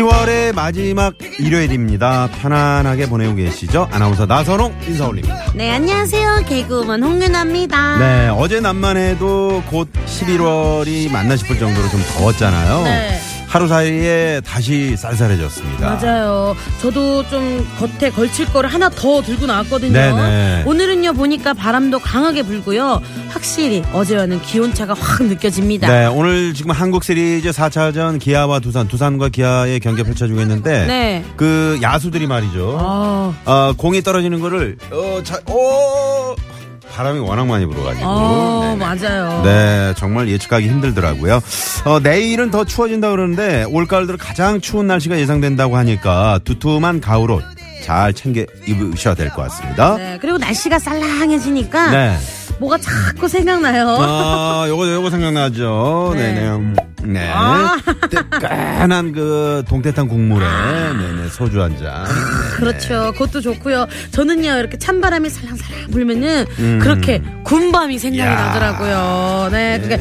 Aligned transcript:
10월의 0.00 0.54
마지막 0.54 1.14
일요일입니다. 1.38 2.30
편안하게 2.40 3.06
보내고 3.08 3.34
계시죠? 3.34 3.86
아나운서 3.92 4.24
나선홍 4.24 4.74
인사 4.88 5.06
올립니다. 5.06 5.52
네 5.54 5.70
안녕하세요 5.70 6.44
개그우먼 6.48 7.02
홍윤아입니다 7.02 7.98
네, 7.98 8.28
어제 8.28 8.60
낮만 8.60 8.96
해도 8.96 9.62
곧 9.68 9.90
11월이 10.06 11.12
맞나 11.12 11.36
싶을 11.36 11.58
정도로 11.58 11.88
좀 11.90 12.00
더웠잖아요. 12.16 12.84
네. 12.84 13.20
하루 13.50 13.66
사이에 13.66 14.40
다시 14.46 14.96
쌀쌀해졌습니다. 14.96 15.96
맞아요 16.00 16.54
저도 16.80 17.28
좀 17.28 17.66
겉에 17.80 18.10
걸칠 18.10 18.46
거를 18.46 18.72
하나 18.72 18.88
더 18.88 19.20
들고 19.22 19.46
나왔거든요 19.46 19.92
네네. 19.92 20.62
오늘은요 20.66 21.14
보니까 21.14 21.52
바람도 21.52 21.98
강하게 21.98 22.44
불고요 22.44 23.02
확실히 23.28 23.82
어제와는 23.92 24.40
기온차가 24.42 24.94
확 24.94 25.24
느껴집니다 25.24 25.88
네, 25.88 26.06
오늘 26.06 26.54
지금 26.54 26.70
한국 26.70 27.02
시리즈 27.02 27.50
4차전 27.50 28.20
기아와 28.20 28.60
두산, 28.60 28.86
두산과 28.86 29.30
기아의 29.30 29.80
경기 29.80 30.04
펼쳐지고 30.04 30.40
있는데 30.42 30.86
네. 30.86 31.24
그 31.36 31.78
야수들이 31.82 32.28
말이죠. 32.28 32.78
아, 32.80 33.34
어, 33.46 33.72
공이 33.76 34.02
떨어지는 34.02 34.38
거를 34.40 34.76
어, 34.92 35.20
자, 35.24 35.40
오! 35.50 36.36
바람이 36.92 37.20
워낙 37.20 37.46
많이 37.46 37.66
불어가지고. 37.66 38.06
어. 38.06 38.76
맞아요 38.78 39.42
네, 39.44 39.94
정말 39.96 40.28
예측하기 40.28 40.68
힘들더라고요. 40.68 41.40
어, 41.84 42.00
내일은 42.00 42.50
더 42.50 42.64
추워진다 42.64 43.10
그러는데 43.10 43.64
올가을 43.68 44.06
들어 44.06 44.16
가장 44.18 44.60
추운 44.60 44.86
날씨가 44.86 45.18
예상된다고 45.18 45.76
하니까 45.76 46.40
두툼한 46.44 47.00
가을옷 47.00 47.42
잘 47.82 48.12
챙겨 48.12 48.44
입으셔야 48.66 49.14
될 49.14 49.30
것 49.30 49.42
같습니다. 49.42 49.96
네, 49.96 50.18
그리고 50.20 50.38
날씨가 50.38 50.78
쌀랑해지니까 50.78 51.90
네. 51.90 52.16
뭐가 52.58 52.76
자꾸 52.78 53.26
생각나요 53.28 53.88
아, 54.00 54.66
요거, 54.68 54.92
요거 54.92 55.10
생각나죠? 55.10 56.12
네. 56.14 56.34
네네. 56.34 56.48
음, 56.50 56.76
네. 57.04 57.30
아. 57.32 57.76
뜨끈한 58.10 59.12
그 59.12 59.64
동태탕 59.68 60.08
국물에, 60.08 60.44
네네, 60.44 61.28
소주 61.30 61.62
한 61.62 61.76
잔. 61.78 62.04
그렇죠. 62.56 63.12
그것도 63.12 63.40
좋고요. 63.40 63.86
저는요 64.10 64.58
이렇게 64.58 64.76
찬바람이 64.78 65.30
살랑살랑 65.30 65.90
불면은 65.90 66.44
음. 66.58 66.78
그렇게 66.82 67.22
군밤이 67.44 67.98
생각이 67.98 68.20
야. 68.30 68.34
나더라고요. 68.34 69.48
네, 69.52 69.78
그게 69.80 69.98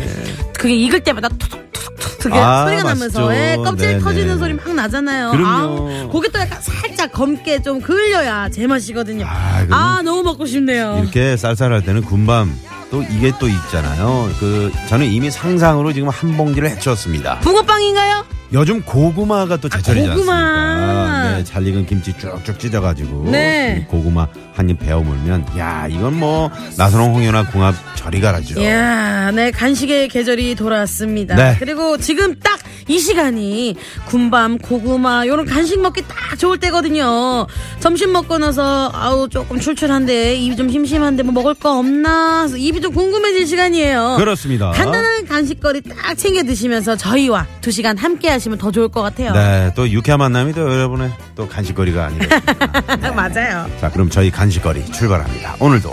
그게 0.59 0.75
익을 0.75 0.99
때마다 0.99 1.29
툭툭툭툭 1.29 2.19
그게 2.19 2.37
아, 2.37 2.65
소리가 2.65 2.83
맛있죠. 2.83 3.21
나면서 3.21 3.35
예, 3.35 3.55
껍질 3.55 3.87
네네. 3.87 3.99
터지는 4.01 4.37
소리 4.39 4.53
막 4.53 4.73
나잖아요. 4.75 5.31
그럼요. 5.31 5.47
아우, 5.47 6.09
그게 6.11 6.27
또 6.27 6.39
약간 6.39 6.59
살짝 6.61 7.11
검게 7.13 7.61
좀 7.61 7.79
그을려야 7.79 8.49
제맛이거든요. 8.49 9.25
아, 9.25 9.29
아, 9.29 9.65
그러면 9.65 10.05
너무 10.05 10.23
먹고 10.23 10.45
싶네요. 10.45 10.99
이렇게 11.01 11.37
쌀쌀할 11.37 11.83
때는 11.85 12.01
군밤 12.01 12.53
또 12.91 13.01
이게 13.03 13.31
또 13.39 13.47
있잖아요. 13.47 14.29
그 14.39 14.69
저는 14.89 15.05
이미 15.07 15.31
상상으로 15.31 15.93
지금 15.93 16.09
한 16.09 16.35
봉지를 16.35 16.69
해치웠습니다. 16.71 17.39
붕어빵인가요? 17.39 18.25
요즘 18.51 18.81
고구마가 18.81 19.57
또 19.57 19.69
제철이지 19.69 20.09
아, 20.09 20.13
고구마. 20.13 20.33
않습니까? 20.33 21.18
네, 21.39 21.43
잘 21.45 21.65
익은 21.65 21.85
김치 21.85 22.11
쭉쭉 22.17 22.59
찢어가지고 22.59 23.29
네. 23.31 23.81
이 23.81 23.85
고구마 23.87 24.27
한 24.53 24.69
입 24.69 24.77
베어 24.77 24.99
물면 24.99 25.45
야 25.57 25.87
이건 25.89 26.19
뭐 26.19 26.51
나선홍 26.77 27.15
홍연아 27.15 27.45
궁합 27.47 27.73
저리 27.95 28.19
가라죠. 28.19 28.59
이야, 28.59 29.31
네, 29.31 29.51
간식의 29.51 30.09
계절이 30.09 30.55
돌아왔습니다. 30.55 31.35
네. 31.35 31.55
그리고 31.59 31.97
지금 31.97 32.37
딱 32.39 32.59
이 32.89 32.97
시간이 32.97 33.75
군밤, 34.07 34.57
고구마, 34.57 35.27
요런 35.27 35.45
간식 35.45 35.79
먹기 35.79 36.01
딱 36.07 36.39
좋을 36.39 36.57
때거든요. 36.57 37.45
점심 37.79 38.11
먹고 38.11 38.39
나서, 38.39 38.89
아우, 38.93 39.29
조금 39.29 39.59
출출한데, 39.59 40.37
입이 40.37 40.55
좀 40.55 40.69
심심한데, 40.69 41.21
뭐 41.21 41.31
먹을 41.31 41.53
거 41.53 41.77
없나? 41.77 42.47
입이 42.57 42.81
좀 42.81 42.91
궁금해질 42.91 43.45
시간이에요. 43.45 44.15
그렇습니다. 44.17 44.71
간단한 44.71 45.27
간식거리 45.27 45.81
딱 45.81 46.15
챙겨 46.17 46.41
드시면서 46.41 46.95
저희와 46.95 47.45
두 47.61 47.69
시간 47.69 47.95
함께 47.95 48.27
하시면 48.27 48.57
더 48.57 48.71
좋을 48.71 48.87
것 48.87 49.03
같아요. 49.03 49.33
네, 49.33 49.71
또 49.75 49.87
유쾌한 49.87 50.17
만남이 50.17 50.53
또 50.53 50.61
여러분의 50.61 51.11
또 51.39 51.47
간식거리가 51.47 52.07
아니겠습니까? 52.07 53.11
맞아요. 53.15 53.65
자, 53.79 53.89
그럼 53.89 54.09
저희 54.09 54.29
간식거리 54.29 54.91
출발합니다. 54.91 55.55
오늘도 55.61 55.89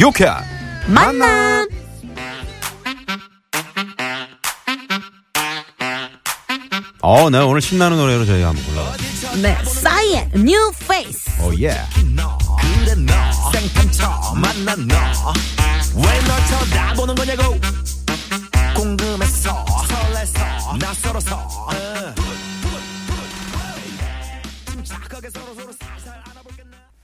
유쾌한 0.00 0.42
만남! 0.88 1.68
어, 7.02 7.28
네, 7.28 7.38
오늘 7.40 7.60
신나는 7.60 7.98
노래로 7.98 8.24
저희가 8.24 8.48
한번 8.48 8.64
골라봤습니다. 8.64 9.36
네, 9.42 9.64
싸이의 9.64 10.30
New 10.34 10.72
Face. 10.82 11.44
오, 11.44 11.52
예. 11.60 11.76
그래 12.00 12.94
너 13.04 13.50
생판처 13.52 14.34
만난 14.34 14.88
너왜널 14.88 16.26
쳐다보는 16.48 17.14
거냐고 17.14 17.54
궁금했어 18.74 19.64
설레서 19.88 20.76
낯설어서 20.80 21.66
착 22.16 22.25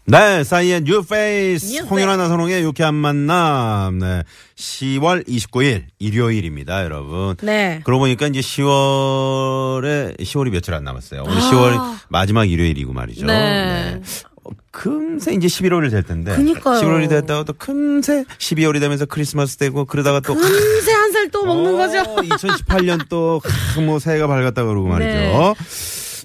네 0.04 0.18
네, 0.38 0.44
싸이의 0.44 0.82
New 0.82 1.02
Face. 1.04 1.66
뉴 1.72 1.82
홍연아 1.82 2.16
나선홍의 2.16 2.62
유쾌한 2.64 2.94
만남. 2.94 3.98
네. 4.00 4.22
10월 4.56 5.26
29일 5.28 5.84
일요일입니다, 6.00 6.82
여러분. 6.84 7.36
네. 7.42 7.80
그러고 7.84 8.00
보니까 8.02 8.26
이제 8.26 8.40
10월에 8.40 10.18
10월이 10.18 10.50
며칠 10.50 10.74
안 10.74 10.82
남았어요. 10.84 11.22
오늘 11.24 11.38
10월 11.40 11.78
마지막 12.08 12.44
일요일이고 12.50 12.92
말이죠. 12.92 13.24
아. 13.24 13.28
네. 13.28 14.00
어, 14.44 14.50
금세 14.72 15.34
이제 15.34 15.46
11월이 15.46 15.88
될 15.92 16.02
텐데. 16.02 16.34
그니까요. 16.34 16.80
11월이 16.80 17.08
됐다가 17.08 17.44
또 17.44 17.52
금세 17.52 18.24
12월이 18.38 18.80
되면서 18.80 19.06
크리스마스 19.06 19.56
되고 19.56 19.84
그러다가 19.84 20.18
또 20.18 20.34
금세 20.34 20.92
한 20.92 21.12
살 21.12 21.30
또 21.30 21.44
먹는 21.46 21.76
거죠. 21.76 22.02
2018년 22.16 23.08
또 23.08 23.40
뭐 23.86 23.98
새해가 24.00 24.26
밝았다 24.26 24.64
그러고 24.64 24.88
말이죠. 24.88 25.10
네. 25.12 25.54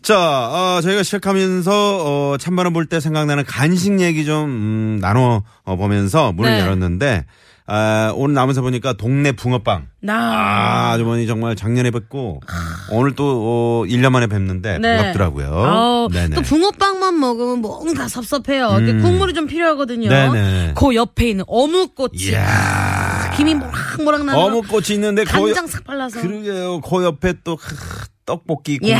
자, 0.07 0.17
어, 0.17 0.79
저희가 0.81 1.03
시작하면서 1.03 1.71
어, 1.73 2.37
찬바람 2.37 2.71
불때 2.71 3.01
생각나는 3.01 3.43
간식 3.43 3.99
얘기 3.99 4.23
좀 4.23 4.45
음, 4.45 4.99
나눠 5.01 5.43
어, 5.65 5.75
보면서 5.75 6.31
문을 6.31 6.49
네. 6.49 6.61
열었는데 6.61 7.25
아, 7.65 8.13
오늘 8.15 8.33
나면서 8.33 8.61
보니까 8.61 8.93
동네 8.93 9.33
붕어빵. 9.33 9.87
나. 9.99 10.13
아, 10.13 10.91
아주머니 10.93 11.27
정말 11.27 11.57
작년에 11.57 11.91
뵙고 11.91 12.39
오늘 12.89 13.15
또 13.15 13.83
어, 13.83 13.85
1년 13.85 14.11
만에 14.11 14.27
뵙는데 14.27 14.79
반갑더라고요. 14.79 15.53
아우, 15.53 16.07
네네. 16.09 16.35
또 16.35 16.41
붕어빵만 16.41 17.19
먹으면 17.19 17.59
뭔가 17.59 18.07
섭섭해요. 18.07 18.77
이렇게 18.79 19.01
국물이 19.01 19.33
좀 19.33 19.45
필요하거든요. 19.45 20.07
네네. 20.07 20.73
그 20.77 20.95
옆에 20.95 21.31
있는 21.31 21.43
어묵꼬치. 21.49 22.31
이야. 22.31 23.33
김이 23.35 23.55
모락모락 23.55 24.23
나는 24.23 24.41
어묵꽃이 24.41 24.85
있는데 24.93 25.25
거 25.25 25.41
간장 25.43 25.67
싹 25.67 25.83
발라서. 25.83 26.21
그러게요. 26.21 26.79
그 26.79 27.03
옆에 27.03 27.33
또 27.43 27.57
크, 27.57 27.75
떡볶이 28.37 28.77
국물. 28.77 28.97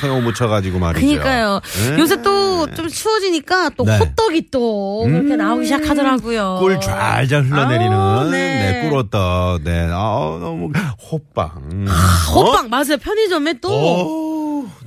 새우 0.00 0.20
묻혀가지고 0.22 0.78
말이죠. 0.80 1.06
그니까요. 1.06 1.60
네. 1.90 1.98
요새 2.00 2.20
또 2.22 2.56
좀 2.74 2.88
추워지니까 2.88 3.70
또 3.76 3.84
네. 3.84 3.96
호떡이 3.98 4.50
또 4.50 5.04
그렇게 5.06 5.36
나오기 5.36 5.66
시작하더라고요. 5.66 6.56
꿀 6.58 6.80
잘잘 6.80 7.44
흘러내리는 7.44 7.92
아우, 7.92 8.28
네. 8.28 8.80
네. 8.82 8.88
꿀호떡. 8.88 9.62
네. 9.62 9.86
아 9.92 10.38
너무 10.40 10.70
호빵. 11.10 11.86
호빵 12.34 12.68
맞아요. 12.70 12.96
편의점에 13.00 13.54
또. 13.60 13.68
오, 13.70 14.25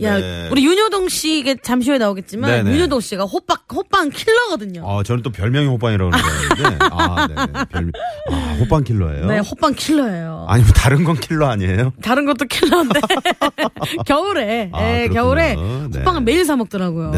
야, 0.01 0.17
네. 0.19 0.47
우리 0.51 0.65
윤효동 0.65 1.09
씨가 1.09 1.55
잠시 1.61 1.89
후에 1.89 1.97
나오겠지만 1.97 2.49
네네. 2.49 2.71
윤효동 2.75 3.01
씨가 3.01 3.25
호빵 3.25 3.57
호빵 3.73 4.09
킬러거든요. 4.09 4.83
아, 4.89 5.03
저는 5.03 5.23
또 5.23 5.31
별명이 5.31 5.67
호빵이라고 5.67 6.11
그러는데. 6.11 6.85
아, 6.91 7.27
네. 7.27 7.35
별명. 7.69 7.91
아, 8.31 8.57
호빵 8.59 8.83
킬러예요? 8.83 9.25
네, 9.27 9.39
호빵 9.39 9.73
킬러예요. 9.75 10.45
아니, 10.47 10.63
뭐 10.63 10.71
다른 10.73 11.03
건 11.03 11.15
킬러 11.15 11.47
아니에요? 11.47 11.93
다른 12.01 12.25
것도 12.25 12.45
킬러인데 12.45 12.99
겨울에 14.05 14.69
아, 14.73 14.81
예, 14.83 15.07
그렇구나. 15.07 15.13
겨울에 15.21 15.55
네. 15.55 15.99
호빵을 15.99 16.21
매일 16.21 16.45
사 16.45 16.55
먹더라고요. 16.55 17.11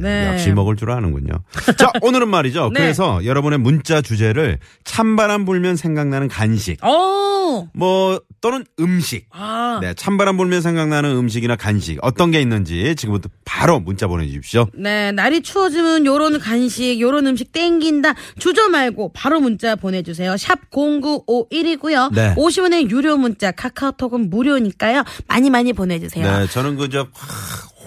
네. 0.00 0.28
역시 0.32 0.50
먹을 0.52 0.76
줄 0.76 0.90
아는군요. 0.90 1.32
자, 1.78 1.90
오늘은 2.02 2.28
말이죠. 2.28 2.70
네. 2.74 2.80
그래서 2.80 3.24
여러분의 3.24 3.58
문자 3.58 4.00
주제를 4.02 4.58
찬바람 4.84 5.44
불면 5.44 5.76
생각나는 5.76 6.28
간식. 6.28 6.78
어, 6.84 7.68
뭐 7.74 8.20
또는 8.40 8.64
음식. 8.80 9.26
아. 9.30 9.78
네, 9.80 9.94
찬바람 9.94 10.36
불면 10.36 10.60
생각나는 10.60 11.16
음식이나 11.16 11.56
간식 11.56 11.98
어떤 12.02 12.30
게 12.30 12.40
있는지 12.40 12.94
지금부터 12.96 13.28
바로 13.44 13.80
문자 13.80 14.06
보내주십시오. 14.06 14.66
네, 14.74 15.12
날이 15.12 15.42
추워지면 15.42 16.06
요런 16.06 16.38
간식, 16.38 17.00
요런 17.00 17.26
음식 17.26 17.52
땡긴다. 17.52 18.14
주저 18.38 18.68
말고 18.68 19.12
바로 19.12 19.40
문자 19.40 19.76
보내주세요. 19.76 20.36
샵 20.36 20.70
0951이고요. 20.70 22.14
네. 22.14 22.34
50원의 22.36 22.90
유료 22.90 23.16
문자, 23.16 23.50
카카오톡은 23.50 24.30
무료니까요. 24.30 25.04
많이 25.26 25.50
많이 25.50 25.72
보내주세요. 25.72 26.38
네, 26.38 26.46
저는 26.48 26.76
그저 26.76 27.08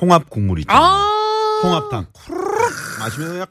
홍합 0.02 0.30
국물 0.30 0.60
있잖아요. 0.60 0.84
아, 0.84 1.60
홍합탕 1.64 2.08
쿠르륵 2.14 2.72
마시면 3.00 3.30
그냥 3.30 3.46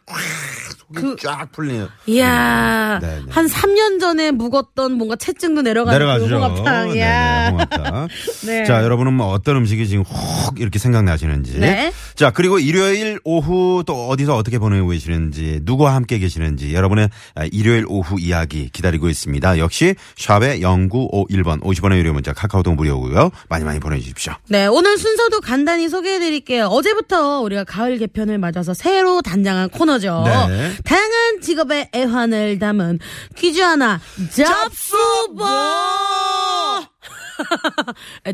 그- 0.95 1.17
쫙 1.21 1.51
풀리네요. 1.53 1.89
이야, 2.07 2.99
네, 3.01 3.07
네. 3.19 3.23
한 3.31 3.47
3년 3.47 4.01
전에 4.01 4.31
묵었던 4.31 4.93
뭔가 4.93 5.17
체증도 5.17 5.63
내려가는 5.63 5.99
내려가죠. 5.99 6.27
그 6.29 6.35
홍합탕. 6.35 6.89
네. 6.95 6.95
네, 7.01 7.49
홍합탕. 7.51 8.09
네. 8.47 8.65
자, 8.65 8.83
여러분은 8.83 9.13
뭐 9.13 9.29
어떤 9.29 9.57
음식이 9.57 9.87
지금 9.87 10.05
혹 10.05 10.61
이렇게 10.61 10.79
생각나시는지. 10.79 11.59
네. 11.59 11.93
자, 12.15 12.31
그리고 12.31 12.59
일요일 12.59 13.19
오후 13.25 13.83
또 13.87 14.09
어디서 14.09 14.37
어떻게 14.37 14.59
보내고 14.59 14.89
계시는지, 14.89 15.61
누구와 15.63 15.95
함께 15.95 16.19
계시는지, 16.19 16.73
여러분의 16.75 17.11
아, 17.35 17.45
일요일 17.53 17.85
오후 17.89 18.19
이야기 18.21 18.71
기다리고 18.71 19.09
있습니다. 19.09 19.59
역시 19.59 19.95
샵의 20.17 20.61
0951번 20.63 21.61
50원의 21.63 21.99
유료 21.99 22.13
문자 22.13 22.33
카카오톡 22.33 22.75
무료고요. 22.77 23.31
많이 23.49 23.65
많이 23.65 23.79
보내주십시오. 23.81 24.33
네, 24.49 24.67
오늘 24.67 24.97
순서도 24.99 25.41
간단히 25.41 25.89
소개해 25.89 26.19
드릴게요. 26.19 26.67
어제부터 26.67 27.41
우리가 27.41 27.65
가을 27.65 27.99
개편을 27.99 28.39
맞아서 28.39 28.75
새로 28.75 29.21
단장한 29.23 29.69
코너죠. 29.71 30.25
네. 30.49 30.73
다양한 30.85 31.41
직업의 31.43 31.91
애환을 31.95 32.59
담은 32.59 32.99
퀴즈 33.37 33.61
하나 33.61 34.01
잡수보! 34.33 35.45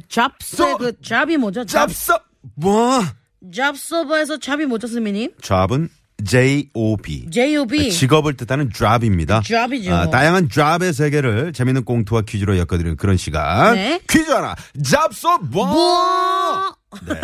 잡수의 0.09 0.77
그 0.79 0.93
잡이 1.03 1.37
뭐죠? 1.37 1.65
잡, 1.65 1.89
잡서 1.89 2.21
뭐? 2.57 3.03
잡서버에서 3.55 4.39
잡이 4.39 4.67
뭐죠, 4.67 4.87
스미님? 4.87 5.33
잡은 5.43 5.89
J-O-B. 6.23 7.29
J-O-B. 7.31 7.91
직업을 7.91 8.37
뜻하는 8.37 8.71
job입니다. 8.73 9.43
job이죠. 9.43 9.93
아, 9.93 10.11
다양한 10.11 10.49
job의 10.49 10.93
세계를 10.93 11.53
재밌는 11.53 11.85
꽁트와 11.85 12.23
퀴즈로 12.23 12.57
엮어드리는 12.57 12.97
그런 12.97 13.17
시간. 13.17 13.75
네. 13.75 14.01
퀴즈 14.09 14.31
하나. 14.31 14.55
잡서 14.83 15.39
뭐? 15.39 15.67
뭐? 15.67 16.77
네. 17.07 17.15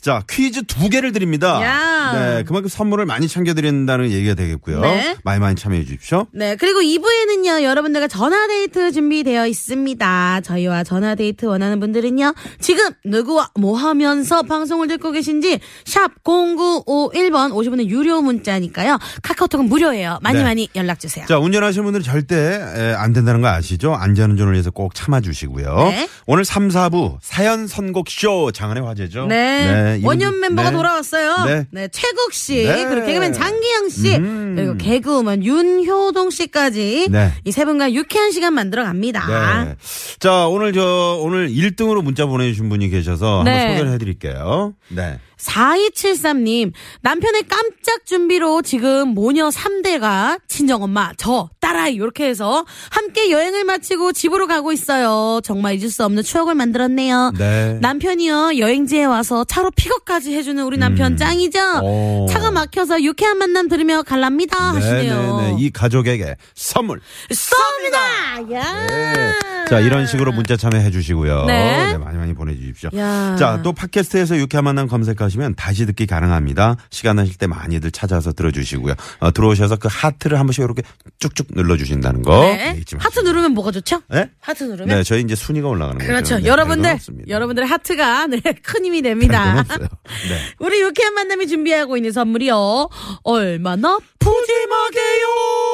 자, 0.00 0.22
퀴즈 0.28 0.62
두 0.64 0.88
개를 0.88 1.12
드립니다. 1.12 1.60
야. 1.62 2.12
네, 2.12 2.42
그만큼 2.44 2.68
선물을 2.68 3.06
많이 3.06 3.28
챙겨드린다는 3.28 4.10
얘기가 4.10 4.34
되겠고요. 4.34 4.80
네. 4.80 5.16
많이 5.24 5.40
많이 5.40 5.56
참여해 5.56 5.84
주십시오. 5.84 6.26
네, 6.32 6.56
그리고 6.56 6.80
2부에는요, 6.80 7.62
여러분들과 7.62 8.08
전화데이트 8.08 8.92
준비되어 8.92 9.46
있습니다. 9.46 10.40
저희와 10.42 10.84
전화데이트 10.84 11.46
원하는 11.46 11.80
분들은요, 11.80 12.34
지금 12.60 12.90
누구와 13.04 13.50
뭐 13.58 13.76
하면서 13.76 14.42
방송을 14.42 14.88
듣고 14.88 15.12
계신지, 15.12 15.60
샵 15.84 16.22
0951번 16.24 17.52
50원의 17.52 17.86
유료 17.86 18.20
문자니까요, 18.22 18.98
카카오톡은 19.22 19.66
무료예요. 19.68 20.18
많이 20.22 20.38
네. 20.38 20.44
많이 20.44 20.68
연락주세요. 20.74 21.26
자, 21.26 21.38
운전하시는 21.38 21.84
분들은 21.84 22.04
절대 22.04 22.36
에, 22.36 22.94
안 22.94 23.12
된다는 23.12 23.40
거 23.40 23.48
아시죠? 23.48 23.94
안전운전을 23.94 24.52
위해서 24.52 24.70
꼭 24.70 24.94
참아주시고요. 24.94 25.74
네. 25.90 26.08
오늘 26.26 26.44
3, 26.44 26.68
4부 26.68 27.18
사연 27.20 27.66
선곡쇼 27.66 28.52
장안의 28.52 28.82
화제 28.84 28.99
죠. 29.08 29.26
네. 29.26 29.96
이분- 29.98 30.06
원년 30.08 30.40
멤버가 30.40 30.70
네. 30.70 30.76
돌아왔어요. 30.76 31.44
네. 31.46 31.66
네. 31.70 31.88
최국 31.88 32.32
씨, 32.32 32.64
네. 32.64 32.84
그리고 32.88 33.06
개그맨 33.06 33.32
장기영 33.32 33.88
씨, 33.88 34.16
음. 34.16 34.52
그리고 34.56 34.76
개그우먼 34.76 35.44
윤효동 35.44 36.30
씨까지 36.30 37.08
네. 37.10 37.32
이세 37.44 37.64
분과 37.64 37.92
유쾌한 37.92 38.30
시간 38.32 38.54
만들어 38.54 38.84
갑니다. 38.84 39.64
네. 39.64 39.76
자, 40.18 40.46
오늘 40.46 40.72
저, 40.72 41.18
오늘 41.22 41.48
1등으로 41.48 42.02
문자 42.02 42.26
보내 42.26 42.48
주신 42.50 42.68
분이 42.68 42.88
계셔서 42.90 43.42
네. 43.44 43.50
한번 43.50 43.68
소개를 43.76 43.92
해 43.94 43.98
드릴게요. 43.98 44.74
네. 44.88 45.18
4273님, 45.40 46.72
남편의 47.02 47.44
깜짝 47.48 48.04
준비로 48.06 48.62
지금 48.62 49.08
모녀 49.08 49.48
3대가 49.48 50.40
친정엄마, 50.48 51.12
저, 51.16 51.48
딸아이, 51.60 51.94
이렇게 51.94 52.26
해서 52.26 52.64
함께 52.90 53.30
여행을 53.30 53.64
마치고 53.64 54.12
집으로 54.12 54.46
가고 54.46 54.72
있어요. 54.72 55.40
정말 55.42 55.74
잊을 55.76 55.90
수 55.90 56.04
없는 56.04 56.22
추억을 56.22 56.54
만들었네요. 56.54 57.32
네. 57.38 57.78
남편이요, 57.80 58.58
여행지에 58.58 59.04
와서 59.04 59.44
차로 59.44 59.70
픽업까지 59.72 60.34
해주는 60.34 60.62
우리 60.64 60.76
남편 60.78 61.16
짱이죠? 61.16 61.58
음. 61.58 61.84
오. 61.84 62.26
차가 62.30 62.50
막혀서 62.50 63.02
유쾌한 63.02 63.38
만남 63.38 63.68
들으며 63.68 64.02
갈랍니다. 64.02 64.74
하시네요. 64.74 65.36
네네네. 65.38 65.56
이 65.58 65.70
가족에게 65.70 66.36
선물. 66.54 67.00
쏩니다! 67.30 68.52
야 68.52 68.86
네. 68.86 69.32
자, 69.70 69.78
이런 69.80 70.06
식으로 70.06 70.32
문자 70.32 70.56
참여해 70.56 70.90
주시고요. 70.90 71.44
네. 71.46 71.96
많이 71.96 72.18
많이 72.18 72.34
보내주십시오. 72.34 72.90
야. 72.96 73.36
자, 73.38 73.60
또 73.62 73.72
팟캐스트에서 73.72 74.36
유쾌한 74.38 74.64
만남 74.64 74.88
검색하시면 74.88 75.54
다시 75.54 75.86
듣기 75.86 76.06
가능합니다. 76.06 76.76
시간 76.90 77.16
나실 77.16 77.36
때 77.38 77.46
많이들 77.46 77.90
찾아서 77.92 78.32
들어주시고요. 78.32 78.94
어, 79.20 79.30
들어오셔서 79.32 79.76
그 79.76 79.88
하트를 79.90 80.38
한 80.40 80.46
번씩 80.46 80.64
이렇게 80.64 80.82
쭉쭉 81.20 81.48
눌러주신다는 81.52 82.22
거. 82.22 82.40
네. 82.40 82.74
잊지 82.80 82.96
마시고. 82.96 83.02
하트 83.02 83.20
누르면 83.20 83.52
뭐가 83.52 83.70
좋죠? 83.70 84.02
네? 84.08 84.28
하트 84.40 84.64
누르면? 84.64 84.88
네, 84.96 85.02
저희 85.04 85.20
이제 85.22 85.34
순위가 85.36 85.68
올라가는 85.68 85.98
거죠. 85.98 86.08
그렇죠. 86.08 86.38
네, 86.38 86.46
여러분들, 86.46 86.90
없습니다. 86.92 87.28
여러분들의 87.30 87.68
하트가 87.68 88.26
네, 88.26 88.40
큰 88.62 88.84
힘이 88.84 89.02
됩니다. 89.02 89.60
없어요. 89.60 89.86
네. 90.28 90.38
우리 90.58 90.80
유쾌한 90.80 91.14
만남이 91.14 91.46
준비하고 91.46 91.96
있는 91.96 92.10
선물이요. 92.12 92.88
얼마나 93.22 93.98
푸짐하게요. 94.18 95.69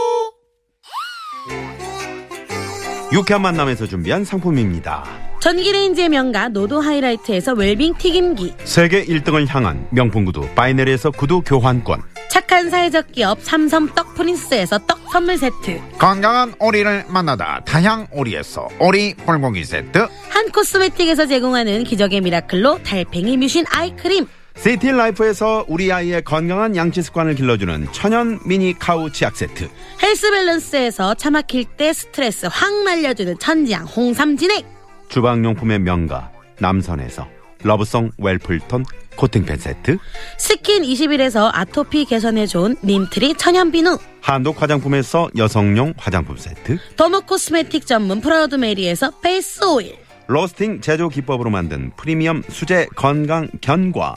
유쾌한 3.12 3.43
만남에서 3.43 3.87
준비한 3.87 4.25
상품입니다. 4.25 5.05
전기레인지의 5.41 6.08
명가 6.08 6.49
노도 6.49 6.81
하이라이트에서 6.81 7.53
웰빙 7.53 7.94
튀김기. 7.99 8.55
세계 8.64 9.05
1등을 9.05 9.47
향한 9.49 9.87
명품 9.91 10.25
구두 10.25 10.49
바이네리에서 10.55 11.12
구두 11.12 11.41
교환권. 11.43 12.03
착한 12.29 12.69
사회적 12.69 13.12
기업 13.12 13.41
삼섬 13.43 13.94
떡 13.94 14.14
프린스에서 14.14 14.79
떡 14.87 14.99
선물 15.12 15.38
세트. 15.38 15.81
건강한 15.99 16.55
오리를 16.58 17.05
만나다 17.08 17.61
다향 17.64 18.08
오리에서 18.11 18.69
오리 18.81 19.14
불고기 19.14 19.64
세트 19.64 20.09
한 20.29 20.50
코스메틱에서 20.50 21.26
제공하는 21.26 21.85
기적의 21.85 22.20
미라클로 22.23 22.82
달팽이 22.82 23.37
뮤신 23.37 23.64
아이크림. 23.70 24.26
시티 24.56 24.91
라이프에서 24.91 25.67
우리 25.69 25.93
아이의 25.93 26.25
건강한 26.25 26.75
양치 26.76 27.03
습관을 27.03 27.35
길러주는 27.35 27.88
천연 27.93 28.41
미니 28.44 28.76
카우 28.76 29.11
치약 29.12 29.37
세트. 29.37 29.69
헬스 30.03 30.31
밸런스에서 30.31 31.14
차 31.14 31.31
막힐 31.31 31.64
때 31.76 31.93
스트레스 31.93 32.47
확 32.50 32.82
날려주는 32.82 33.38
천지양 33.38 33.85
홍삼 33.85 34.37
진액. 34.37 34.64
주방용품의 35.08 35.81
명가 35.81 36.32
남선에서 36.58 37.29
러브송 37.62 38.11
웰플톤 38.19 38.85
코팅팬 39.17 39.58
세트. 39.58 39.99
스킨 40.38 40.82
21에서 40.82 41.50
아토피 41.52 42.06
개선에 42.06 42.47
좋은 42.47 42.76
님트리 42.82 43.35
천연 43.35 43.70
비누. 43.70 43.99
한독 44.20 44.61
화장품에서 44.61 45.29
여성용 45.37 45.94
화장품 45.97 46.37
세트. 46.37 46.79
더모 46.97 47.20
코스메틱 47.23 47.87
전문 47.87 48.20
프라우드 48.20 48.56
메리에서 48.56 49.12
페이스 49.20 49.64
오일. 49.64 49.97
로스팅 50.26 50.81
제조 50.81 51.09
기법으로 51.09 51.50
만든 51.50 51.92
프리미엄 51.97 52.42
수제 52.49 52.88
건강 52.97 53.49
견과 53.61 54.16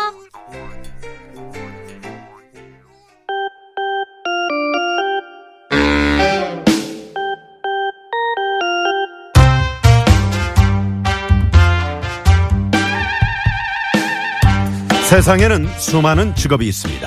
세상에는 15.11 15.67
수많은 15.77 16.35
직업이 16.35 16.65
있습니다. 16.69 17.05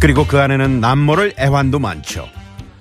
그리고 0.00 0.26
그 0.26 0.40
안에는 0.40 0.80
남모를 0.80 1.34
애환도 1.38 1.78
많죠. 1.78 2.28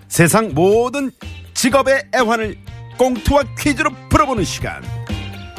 세상 0.08 0.56
모든 0.56 1.12
직업의 1.54 2.06
애환을 2.16 2.58
꽁트와 2.98 3.44
퀴즈로 3.60 3.92
풀어보는 4.10 4.44
시간. 4.44 4.82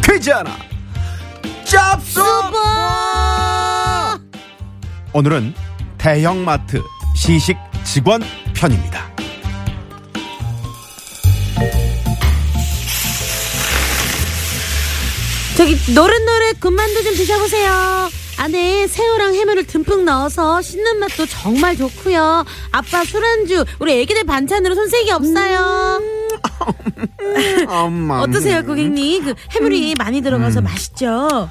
퀴즈 0.03 0.31
하나. 0.31 0.51
짭수! 1.63 2.21
오늘은 5.13 5.55
대형마트 5.99 6.83
시식 7.15 7.57
직원 7.85 8.23
편입니다. 8.55 9.09
저기 15.57 15.77
노릇노릇 15.95 16.59
군만두 16.61 17.05
좀 17.05 17.15
드셔보세요. 17.15 18.26
안에 18.39 18.87
새우랑 18.87 19.35
해물을 19.35 19.67
듬뿍 19.67 20.05
넣어서 20.05 20.61
씻는 20.61 20.99
맛도 20.99 21.25
정말 21.27 21.77
좋고요. 21.77 22.45
아빠 22.71 23.05
술안주 23.05 23.65
우리 23.79 24.01
애기들 24.01 24.25
반찬으로 24.25 24.75
손색이 24.75 25.11
없어요. 25.11 26.01
엄마. 27.69 28.21
어떠세요, 28.21 28.65
고객님? 28.65 29.25
그 29.25 29.35
해물이 29.53 29.95
많이 29.99 30.21
들어가서 30.21 30.61
맛있죠? 30.61 31.49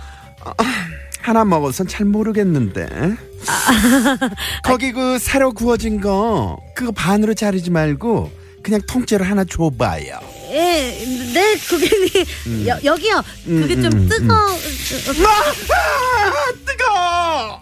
하나 1.22 1.44
먹어선 1.44 1.88
잘 1.88 2.06
모르겠는데. 2.06 2.88
거기 4.64 4.92
그 4.92 5.18
새로 5.20 5.52
구워진 5.52 6.02
거 6.02 6.58
그거 6.76 6.92
반으로 6.92 7.34
자르지 7.34 7.72
말고 7.72 8.32
그냥 8.64 8.82
통째로 8.88 9.26
하나 9.26 9.44
줘봐요. 9.44 10.20
예, 10.56 11.06
네, 11.34 11.56
고객님. 11.70 12.68
여, 12.68 12.80
여기요. 12.84 13.22
그게 13.46 13.76
좀 13.76 13.86
음, 13.92 14.10
뜨거. 14.10 14.34
아, 14.34 15.62
뜨거! 16.66 17.62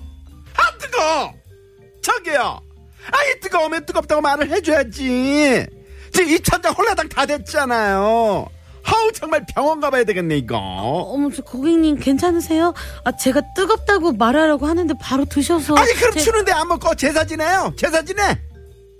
아 0.55 0.77
뜨거! 0.79 1.33
저기요. 2.03 2.62
아이 3.12 3.39
뜨거우면 3.41 3.85
뜨겁다고 3.88 4.21
말을 4.21 4.50
해줘야지. 4.51 5.65
지금 6.12 6.29
이 6.29 6.39
천장 6.41 6.73
홀라당 6.73 7.09
다 7.09 7.25
됐잖아요. 7.25 8.47
아우 8.85 9.12
정말 9.13 9.43
병원 9.55 9.79
가봐야 9.79 10.03
되겠네 10.03 10.38
이거. 10.38 10.57
어머, 10.57 11.29
저 11.35 11.41
고객님 11.41 11.97
괜찮으세요? 12.00 12.73
아, 13.05 13.12
제가 13.15 13.41
뜨겁다고 13.55 14.12
말하려고 14.13 14.67
하는데 14.67 14.93
바로 15.01 15.25
드셔서. 15.25 15.73
아니 15.75 15.91
그럼 15.93 16.13
제- 16.13 16.19
추는데 16.19 16.51
안 16.51 16.67
먹고 16.67 16.93
제사 16.95 17.25
지내요? 17.25 17.73
제사 17.77 18.03
지내? 18.03 18.21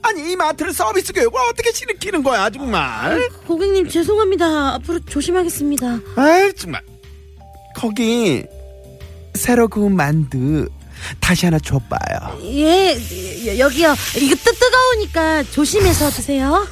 아니 0.04 0.32
이 0.32 0.36
마트를 0.36 0.74
서비스 0.74 1.12
교육을 1.14 1.40
어떻게 1.50 1.72
시키는 1.72 2.24
거야 2.24 2.50
정말? 2.50 3.30
고객님 3.48 3.88
죄송합니다. 3.90 4.76
앞으로 4.76 5.00
조심하겠습니다. 5.06 6.00
아이 6.18 6.54
정말 6.54 6.82
거기 7.76 8.44
새로 9.34 9.68
구운 9.68 9.96
만두 9.96 10.68
다시 11.20 11.46
하나 11.46 11.58
줘봐요. 11.60 12.40
예, 12.44 12.96
여- 13.48 13.58
여기요. 13.60 13.96
이거 14.18 14.36
뜨, 14.36 14.52
뜨거우니까 14.54 15.44
조심해서 15.52 16.10
드세요. 16.12 16.68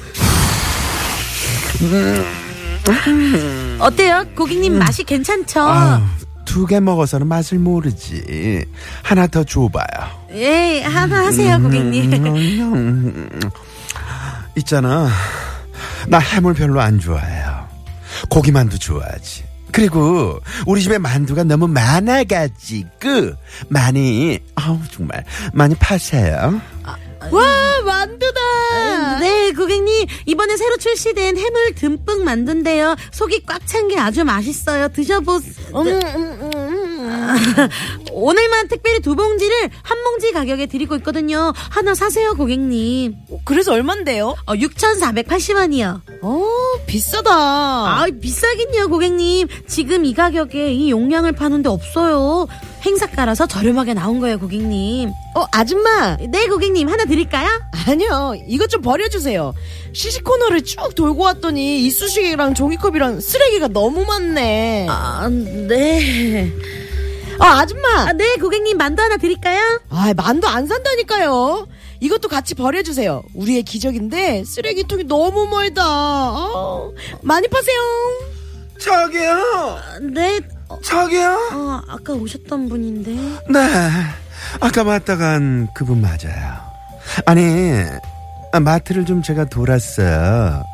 어때요? 3.78 4.24
고객님 4.36 4.78
맛이 4.78 5.04
괜찮죠? 5.04 5.60
두 6.52 6.66
개 6.66 6.80
먹어서는 6.80 7.26
맛을 7.28 7.58
모르지. 7.58 8.62
하나 9.02 9.26
더 9.26 9.42
줘봐요. 9.42 9.86
예, 10.34 10.82
하나 10.82 11.24
하세요, 11.26 11.58
고객님. 11.62 12.12
음, 12.26 13.40
있잖아. 14.56 15.08
나 16.08 16.18
해물 16.18 16.52
별로 16.52 16.80
안 16.82 16.98
좋아해요. 17.00 17.66
고기만두 18.28 18.78
좋아하지. 18.78 19.44
그리고 19.72 20.38
우리 20.66 20.82
집에 20.82 20.98
만두가 20.98 21.44
너무 21.44 21.66
많아가지고 21.68 23.32
많이 23.70 24.38
아우 24.54 24.78
정말 24.90 25.24
많이 25.54 25.74
파세요. 25.76 26.60
와, 27.30 27.82
만두다! 27.84 29.18
네, 29.20 29.52
고객님. 29.52 30.06
이번에 30.26 30.56
새로 30.56 30.76
출시된 30.76 31.36
해물 31.36 31.74
듬뿍 31.74 32.24
만두인데요. 32.24 32.96
속이 33.12 33.44
꽉 33.46 33.66
찬 33.66 33.88
게 33.88 33.98
아주 33.98 34.24
맛있어요. 34.24 34.88
드셔보세요. 34.88 35.82
오늘만 38.12 38.68
특별히 38.68 39.00
두 39.00 39.14
봉지를 39.16 39.70
한 39.82 40.04
봉지 40.04 40.32
가격에 40.32 40.66
드리고 40.66 40.96
있거든요. 40.96 41.52
하나 41.70 41.94
사세요, 41.94 42.34
고객님. 42.34 43.14
그래서 43.44 43.72
얼만데요? 43.72 44.36
어, 44.46 44.54
6,480원이요. 44.54 46.00
어, 46.22 46.44
비싸다. 46.86 47.30
아, 47.32 48.06
비싸긴요, 48.20 48.88
고객님. 48.88 49.48
지금 49.66 50.04
이 50.04 50.14
가격에 50.14 50.72
이 50.72 50.90
용량을 50.90 51.32
파는데 51.32 51.68
없어요. 51.68 52.46
행사가라서 52.84 53.46
저렴하게 53.46 53.94
나온 53.94 54.20
거예요, 54.20 54.38
고객님. 54.38 55.10
어, 55.34 55.44
아줌마. 55.52 56.16
네, 56.16 56.46
고객님. 56.46 56.88
하나 56.88 57.04
드릴까요? 57.04 57.48
아니요, 57.86 58.34
이것 58.48 58.68
좀 58.68 58.82
버려주세요. 58.82 59.54
시식 59.92 60.24
코너를 60.24 60.62
쭉 60.62 60.94
돌고 60.94 61.22
왔더니 61.22 61.84
이쑤시개랑 61.86 62.54
종이컵이랑 62.54 63.20
쓰레기가 63.20 63.68
너무 63.68 64.04
많네. 64.04 64.86
아, 64.88 65.28
네. 65.28 66.52
아, 67.38 67.60
아줌마. 67.60 67.88
아, 68.08 68.12
네, 68.12 68.36
고객님. 68.36 68.76
만두 68.76 69.02
하나 69.02 69.16
드릴까요? 69.16 69.80
아, 69.90 70.12
만두 70.16 70.46
안 70.46 70.66
산다니까요. 70.66 71.66
이것도 72.00 72.28
같이 72.28 72.54
버려주세요. 72.54 73.22
우리의 73.34 73.62
기적인데 73.62 74.44
쓰레기통이 74.44 75.04
너무 75.04 75.46
멀다. 75.46 75.82
아, 75.84 76.90
많이 77.22 77.46
파세요. 77.48 77.76
저기요, 78.80 79.32
아, 79.32 79.98
네. 80.12 80.40
어, 80.68 80.78
저기요. 80.80 81.50
어, 81.52 81.80
아까 81.88 82.12
오셨던 82.14 82.68
분인데. 82.68 83.12
네, 83.50 83.60
아까 84.60 84.82
왔다 84.82 85.16
간 85.16 85.68
그분 85.74 86.00
맞아요. 86.00 86.60
아니, 87.26 87.82
아, 88.52 88.58
마트를 88.60 89.04
좀 89.06 89.22
제가 89.22 89.44
돌았어요. 89.44 90.64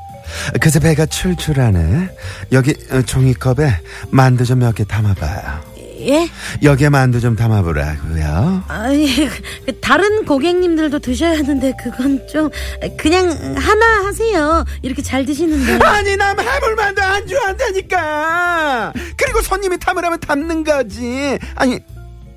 그새 0.60 0.78
배가 0.80 1.04
출출하네. 1.06 2.08
여기 2.52 2.74
어, 2.90 3.02
종이컵에 3.02 3.80
만두 4.10 4.44
좀 4.46 4.60
몇 4.62 4.74
개 4.74 4.84
담아봐요. 4.84 5.60
예? 6.08 6.28
여기에 6.62 6.88
만두 6.88 7.20
좀 7.20 7.36
담아보라고요. 7.36 8.64
아니, 8.68 9.28
그 9.66 9.80
다른 9.80 10.24
고객님들도 10.24 10.98
드셔야 11.00 11.38
하는데 11.38 11.72
그건 11.82 12.26
좀 12.28 12.48
그냥 12.96 13.28
하나 13.56 14.06
하세요. 14.06 14.64
이렇게 14.82 15.02
잘 15.02 15.26
드시는데. 15.26 15.78
아니, 15.84 16.16
남 16.16 16.38
해물만두 16.40 17.02
안 17.02 17.26
좋아한다니까. 17.26 18.92
그리고 19.16 19.42
손님이 19.42 19.78
담으라면 19.78 20.20
담는 20.20 20.64
거지. 20.64 21.38
아니, 21.54 21.78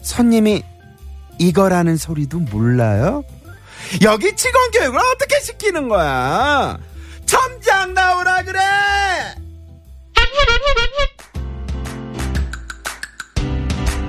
손님이 0.02 0.64
이거라는 1.40 1.96
소리도 1.98 2.40
몰라요? 2.40 3.24
여기 4.04 4.36
직원 4.36 4.72
교육을 4.72 5.00
어떻게 5.00 5.40
시키는 5.40 5.88
거야? 5.88 6.78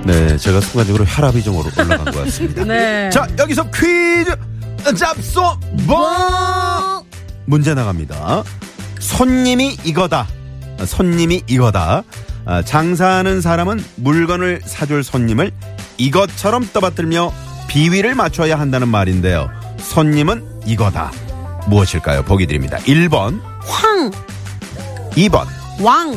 네, 0.05 0.37
제가 0.37 0.61
순간적으로 0.61 1.05
혈압이 1.05 1.43
좀 1.43 1.55
올라간 1.55 2.05
것 2.05 2.15
같습니다. 2.25 2.63
네. 2.65 3.09
자, 3.09 3.27
여기서 3.37 3.69
퀴즈 3.71 4.35
잡소 4.97 5.57
뭐 5.85 7.05
문제 7.45 7.73
나갑니다. 7.73 8.43
손님이 8.99 9.77
이거다. 9.83 10.27
아, 10.79 10.85
손님이 10.85 11.43
이거다. 11.47 12.03
아, 12.45 12.61
장사하는 12.61 13.41
사람은 13.41 13.83
물건을 13.95 14.61
사줄 14.65 15.03
손님을 15.03 15.51
이것처럼 15.97 16.69
떠받들며 16.73 17.31
비위를 17.67 18.15
맞춰야 18.15 18.59
한다는 18.59 18.89
말인데요. 18.89 19.49
손님은 19.77 20.61
이거다. 20.65 21.11
무엇일까요? 21.67 22.23
보기 22.23 22.45
드립니다. 22.47 22.77
1번, 22.79 23.39
황, 23.61 24.11
2번, 25.11 25.47
왕, 25.79 26.11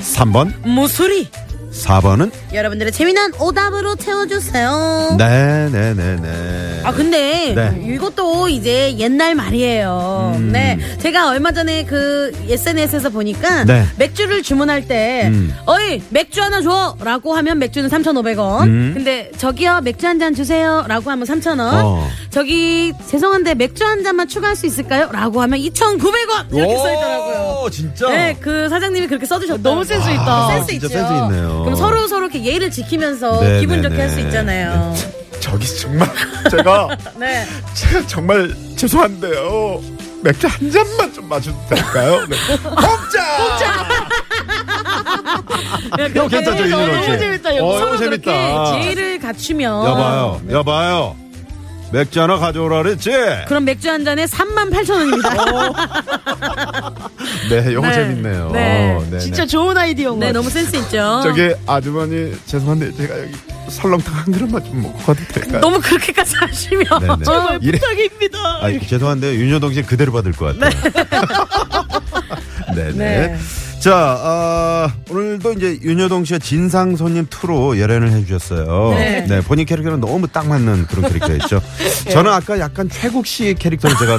3번, 0.00 0.66
무수리. 0.66 1.30
4번은 1.72 2.30
여러분들의 2.54 2.92
재미난 2.92 3.32
오답으로 3.38 3.96
채워주세요. 3.96 5.16
네, 5.18 5.68
네, 5.72 5.94
네, 5.94 6.16
네. 6.16 6.80
아 6.84 6.92
근데 6.92 7.52
네. 7.54 7.92
이것도 7.94 8.48
이제 8.48 8.96
옛날 8.98 9.34
말이에요. 9.34 10.34
음. 10.36 10.52
네, 10.52 10.78
제가 10.98 11.30
얼마 11.30 11.50
전에 11.52 11.84
그 11.84 12.30
SNS에서 12.48 13.10
보니까 13.10 13.64
네. 13.64 13.84
맥주를 13.96 14.42
주문할 14.42 14.86
때 14.86 15.28
음. 15.32 15.54
어이 15.66 16.02
맥주 16.10 16.42
하나 16.42 16.60
줘라고 16.60 17.34
하면 17.34 17.58
맥주는 17.58 17.88
3,500원. 17.88 18.64
음. 18.64 18.90
근데 18.94 19.30
저기요 19.36 19.80
맥주 19.82 20.06
한 20.06 20.14
잔 20.14 20.32
주세요라고 20.32 21.10
하면 21.10 21.26
3,000원. 21.26 21.58
어. 21.82 22.08
저기 22.30 22.92
죄송한데 23.08 23.54
맥주 23.56 23.84
한 23.84 24.04
잔만 24.04 24.28
추가할 24.28 24.54
수 24.54 24.64
있을까요?라고 24.66 25.42
하면 25.42 25.58
2,900원 25.58 26.52
이렇게 26.52 26.76
써 26.76 26.92
있더라고요. 26.92 27.62
오, 27.64 27.70
진짜? 27.70 28.08
네, 28.10 28.36
그 28.40 28.68
사장님이 28.68 29.08
그렇게 29.08 29.26
써주셨다. 29.26 29.60
너무 29.62 29.84
센스 29.84 30.08
있다. 30.08 30.22
아, 30.24 30.48
센스 30.52 30.72
있죠. 30.74 30.86
센스 30.88 31.12
있네요. 31.12 31.62
그럼 31.64 31.74
서로 31.76 32.06
서로 32.06 32.26
이렇게 32.26 32.43
예의를 32.44 32.70
지키면서 32.70 33.40
네, 33.42 33.60
기분 33.60 33.80
네, 33.80 33.88
좋게 33.88 34.00
할수 34.00 34.16
네. 34.16 34.22
있잖아요. 34.22 34.94
저기 35.40 35.66
정말 35.78 36.08
제가 36.50 36.96
네. 37.18 37.46
제가 37.74 38.06
정말 38.06 38.54
죄송한데요. 38.76 39.82
맥주 40.22 40.46
한 40.46 40.70
잔만 40.70 41.12
좀 41.12 41.28
마셔도 41.28 41.56
될까요? 41.68 42.24
네. 42.28 42.36
공짜! 42.56 43.84
형 46.14 46.28
괜찮죠? 46.28 46.66
너무 46.68 46.86
이거 46.88 47.02
씨? 47.02 47.18
재밌다, 47.18 47.50
이거. 47.52 47.66
어, 47.66 47.78
이거 47.78 47.96
재밌다. 47.98 48.72
제의를 48.72 49.18
갖추면 49.20 49.86
여봐요, 49.86 50.40
여봐요. 50.50 51.16
맥주 51.92 52.20
하나 52.20 52.38
가져오라 52.38 52.82
그랬지? 52.82 53.10
그럼 53.46 53.64
맥주 53.64 53.88
한 53.88 54.04
잔에 54.04 54.24
3만 54.26 54.70
8천 54.72 54.90
원입니다. 54.90 55.30
네, 57.50 57.70
이거 57.70 57.80
네. 57.82 57.92
재밌네요. 57.92 58.50
네. 58.52 58.94
어, 58.96 59.06
네, 59.10 59.18
진짜 59.20 59.42
네. 59.42 59.46
좋은 59.46 59.76
아이디어인 59.76 60.18
것 60.18 60.26
네. 60.26 60.32
너무 60.32 60.50
센스 60.50 60.74
있죠. 60.76 61.20
저기 61.22 61.54
아주머니 61.66 62.32
죄송한데 62.46 62.92
제가 62.96 63.20
여기 63.20 63.32
설렁탕 63.68 64.12
한 64.14 64.24
그릇만 64.32 64.64
좀 64.64 64.82
먹고 64.82 64.98
가도 64.98 65.20
될까요? 65.32 65.60
너무 65.60 65.80
그렇게까지 65.80 66.34
하시면 66.36 66.84
네네. 67.00 67.24
정말 67.24 67.58
이래- 67.62 67.78
부탁입니다. 67.78 68.38
아, 68.60 68.70
죄송한데 68.88 69.34
윤여동 69.36 69.72
씨 69.72 69.82
그대로 69.82 70.12
받을 70.12 70.32
것 70.32 70.58
같아요. 70.58 70.70
네 72.74 72.84
네. 72.86 72.92
네. 72.92 73.38
자, 73.84 74.18
어, 74.18 74.90
오늘도 75.10 75.52
이제 75.52 75.78
윤여동 75.82 76.24
씨가 76.24 76.38
진상 76.38 76.96
손님 76.96 77.26
2로 77.26 77.78
열연을 77.78 78.12
해주셨어요. 78.12 78.94
네. 78.94 79.42
본인 79.42 79.66
캐릭터는 79.66 80.00
너무 80.00 80.26
딱 80.26 80.46
맞는 80.46 80.86
그런 80.86 81.06
캐릭터였죠. 81.06 81.60
저는 82.10 82.32
아까 82.32 82.58
약간 82.58 82.88
최국 82.88 83.26
씨 83.26 83.52
캐릭터를 83.52 83.94
제가 83.98 84.18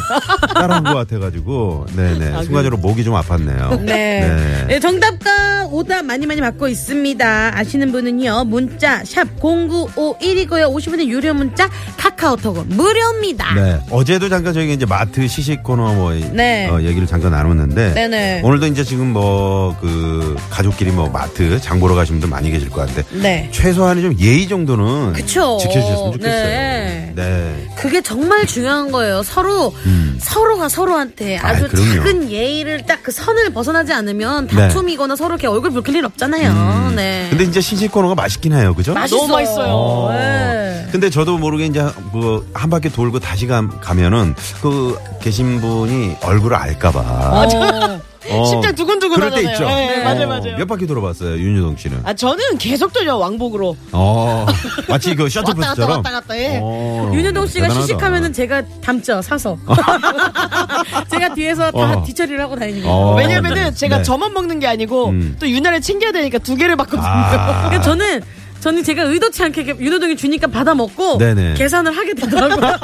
따라한 0.53 0.83
것 0.83 0.93
같아가지고, 0.93 1.87
네네. 1.95 2.43
순간적으로 2.43 2.77
목이 2.77 3.03
좀 3.03 3.15
아팠네요. 3.15 3.81
네. 3.85 4.65
네, 4.67 4.79
정답과 4.79 5.69
오답 5.71 6.05
많이 6.05 6.27
많이 6.27 6.41
받고 6.41 6.67
있습니다. 6.67 7.57
아시는 7.57 7.91
분은요, 7.91 8.43
문자, 8.45 9.03
샵 9.03 9.23
0951이고요. 9.39 10.71
50원의 10.75 11.07
유료 11.07 11.33
문자, 11.33 11.67
카카오톡은 11.97 12.69
무료입니다. 12.69 13.55
네. 13.55 13.79
어제도 13.89 14.29
잠깐 14.29 14.53
저희가 14.53 14.73
이제 14.73 14.85
마트 14.85 15.27
시식 15.27 15.63
코너 15.63 15.91
뭐, 15.95 16.13
네. 16.13 16.69
어, 16.69 16.79
얘기를 16.81 17.07
잠깐 17.07 17.31
나눴는데. 17.31 17.95
네네. 17.95 18.41
오늘도 18.43 18.67
이제 18.67 18.83
지금 18.83 19.07
뭐, 19.07 19.54
그, 19.81 20.35
가족끼리 20.49 20.91
뭐, 20.91 21.09
마트 21.09 21.59
장 21.61 21.79
보러 21.79 21.95
가신 21.95 22.15
분들 22.15 22.29
많이 22.29 22.51
계실 22.51 22.69
것 22.69 22.81
같은데. 22.87 23.03
네. 23.21 23.49
최소한의 23.51 24.03
좀 24.03 24.15
예의 24.19 24.47
정도는. 24.47 25.13
그쵸. 25.13 25.57
지켜주셨으면 25.61 26.11
좋겠어요. 26.13 26.45
네. 26.45 27.13
네. 27.15 27.67
그게 27.75 28.01
정말 28.01 28.45
중요한 28.45 28.91
거예요. 28.91 29.23
서로 29.23 29.73
음. 29.85 30.17
서로가 30.19 30.67
서로한테 30.69 31.37
아이, 31.37 31.55
아주 31.55 31.67
그럼요. 31.69 31.95
작은 32.03 32.31
예의를 32.31 32.85
딱 32.85 32.95
그 33.05 33.11
선을 33.11 33.51
벗어나지 33.51 33.93
않으면 33.93 34.47
네. 34.47 34.55
다툼이거나 34.55 35.15
서로 35.15 35.35
이렇게 35.35 35.45
얼굴 35.45 35.69
붉힐 35.69 35.95
일 35.95 36.05
없잖아요. 36.05 36.93
네. 36.95 37.27
근데 37.29 37.43
이제 37.43 37.61
시식 37.61 37.91
코너가 37.91 38.15
맛있긴 38.15 38.53
해요. 38.53 38.73
그죠? 38.73 38.95
맛있어요. 38.95 39.21
너무 39.21 39.33
맛있어요. 39.33 40.09
네. 40.11 40.54
근데 40.95 41.09
저도 41.09 41.37
모르게 41.37 41.65
이제 41.65 41.85
그한 42.13 42.69
바퀴 42.69 42.89
돌고 42.89 43.19
다시 43.19 43.47
가, 43.47 43.67
가면은 43.81 44.33
그 44.61 44.97
계신 45.21 45.59
분이 45.59 46.15
얼굴을 46.23 46.55
알까봐. 46.55 46.99
어. 47.01 47.99
어, 48.31 48.45
심장 48.47 48.73
두근두근 48.73 49.17
그럴 49.17 49.29
때 49.31 49.45
하잖아요. 49.45 49.51
있죠. 49.51 49.65
네, 49.65 49.99
어, 49.99 50.03
맞아요, 50.05 50.27
맞아요. 50.29 50.57
몇 50.57 50.65
바퀴 50.65 50.87
돌아봤어요, 50.87 51.37
윤여동 51.37 51.75
씨는. 51.75 51.99
아 52.05 52.13
저는 52.13 52.57
계속 52.59 52.93
돌려 52.93 53.17
왕복으로 53.17 53.75
어, 53.91 54.45
마치 54.87 55.13
그 55.15 55.23
왔다 55.23 55.41
갔다 55.41 55.51
셔틀버스처럼. 55.51 55.91
왔다 55.97 56.11
갔다 56.11 56.33
해. 56.33 56.59
어, 56.63 57.11
윤여동 57.13 57.45
씨가 57.45 57.63
대단하다. 57.63 57.81
시식하면은 57.81 58.31
제가 58.31 58.61
담죠 58.81 59.21
사서 59.21 59.57
제가 61.11 61.33
뒤에서 61.33 61.71
다 61.71 61.97
어. 61.97 62.03
뒤처리를 62.05 62.39
하고 62.39 62.55
다니니까 62.55 62.87
어, 62.89 63.15
왜냐면은 63.17 63.63
네. 63.65 63.71
제가 63.73 63.97
네. 63.97 64.03
저만 64.03 64.31
먹는 64.33 64.59
게 64.59 64.67
아니고 64.67 65.09
음. 65.09 65.35
또 65.41 65.49
유나를 65.49 65.81
챙겨야 65.81 66.13
되니까 66.13 66.37
두 66.39 66.55
개를 66.55 66.77
받거든요. 66.77 67.05
아. 67.05 67.63
그러니까 67.67 67.81
저는 67.81 68.21
저는 68.65 68.83
제가 68.83 69.03
의도치 69.03 69.43
않게 69.43 69.75
윤호동이 69.79 70.17
주니까 70.17 70.47
받아 70.47 70.73
먹고 70.73 71.19
네네. 71.19 71.53
계산을 71.53 71.95
하게 71.95 72.15
되더라고요. 72.15 72.75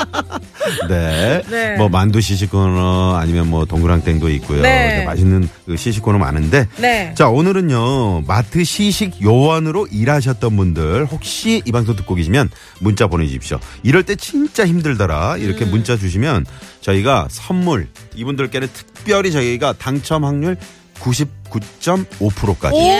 네. 0.88 1.42
네. 1.50 1.76
뭐 1.76 1.90
만두 1.90 2.22
시식 2.22 2.50
코너 2.50 3.16
아니면 3.16 3.50
뭐 3.50 3.66
동그랑땡도 3.66 4.30
있고요. 4.30 4.62
네. 4.62 5.00
네, 5.00 5.04
맛있는 5.04 5.46
그 5.66 5.76
시식 5.76 6.02
코너 6.02 6.16
많은데. 6.16 6.68
네. 6.78 7.12
자, 7.14 7.28
오늘은요. 7.28 8.22
마트 8.22 8.64
시식 8.64 9.20
요원으로 9.20 9.88
일하셨던 9.92 10.56
분들 10.56 11.04
혹시 11.04 11.60
이 11.66 11.70
방송 11.70 11.94
듣고 11.96 12.14
계시면 12.14 12.48
문자 12.78 13.06
보내 13.06 13.26
주십시오. 13.26 13.60
이럴 13.82 14.04
때 14.04 14.16
진짜 14.16 14.66
힘들더라. 14.66 15.36
이렇게 15.36 15.66
음. 15.66 15.70
문자 15.70 15.98
주시면 15.98 16.46
저희가 16.80 17.28
선물 17.28 17.88
이분들께는 18.14 18.68
특별히 18.72 19.32
저희가 19.32 19.74
당첨 19.74 20.24
확률 20.24 20.56
99.5%까지 21.00 22.76
이야. 22.78 22.96